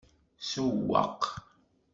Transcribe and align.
Sewweq. 0.49 1.21